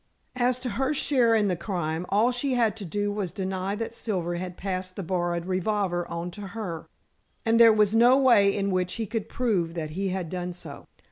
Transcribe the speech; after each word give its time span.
As 0.37 0.57
to 0.61 0.69
her 0.71 0.95
share 0.95 1.35
in 1.35 1.47
the 1.47 1.55
crime, 1.55 2.07
all 2.09 2.31
she 2.31 2.53
had 2.55 2.75
to 2.77 2.85
do 2.85 3.11
was 3.11 3.31
to 3.33 3.43
deny 3.43 3.75
that 3.75 3.93
Silver 3.93 4.33
had 4.33 4.57
passed 4.57 4.95
the 4.95 5.03
borrowed 5.03 5.45
revolver 5.45 6.07
on 6.07 6.31
to 6.31 6.41
her, 6.57 6.87
and 7.45 7.59
there 7.59 7.71
was 7.71 7.93
no 7.93 8.17
way 8.17 8.49
in 8.49 8.71
which 8.71 8.93
he 8.93 9.05
could 9.05 9.29
prove 9.29 9.75
that 9.75 9.91
he 9.91 10.07
had 10.09 10.27
done 10.31 10.53
so. 10.53 10.87